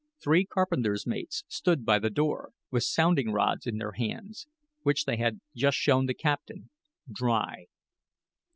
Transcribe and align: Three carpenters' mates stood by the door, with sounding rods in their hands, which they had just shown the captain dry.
Three 0.19 0.45
carpenters' 0.47 1.05
mates 1.05 1.43
stood 1.47 1.85
by 1.85 1.99
the 1.99 2.09
door, 2.09 2.53
with 2.71 2.81
sounding 2.85 3.31
rods 3.31 3.67
in 3.67 3.77
their 3.77 3.91
hands, 3.91 4.47
which 4.81 5.05
they 5.05 5.17
had 5.17 5.41
just 5.55 5.77
shown 5.77 6.07
the 6.07 6.15
captain 6.15 6.71
dry. 7.13 7.67